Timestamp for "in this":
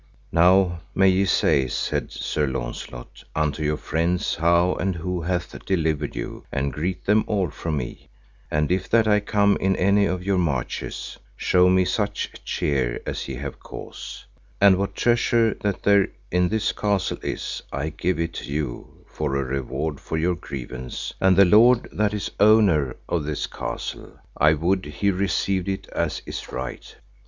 16.31-16.71